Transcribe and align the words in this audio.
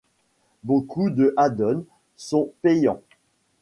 Beaucoup 0.63 1.11
de 1.11 1.31
add-on 1.37 1.85
sont 2.15 2.51
payants. 2.63 3.03